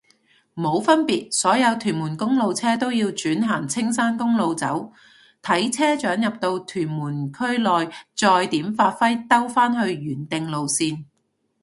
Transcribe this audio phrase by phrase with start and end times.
[0.55, 4.91] 冇分別，所有屯門公路車都要轉行青山公路走，
[5.43, 11.05] 睇車長入到屯門區內再點發揮兜返去原定路線